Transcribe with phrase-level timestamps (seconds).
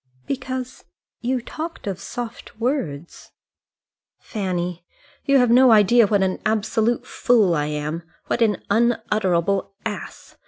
[0.25, 0.83] "Because
[1.19, 3.33] you talked of soft words."
[4.17, 4.83] "Fanny,
[5.25, 10.37] you have no idea what an absolute fool I am, what an unutterable ass.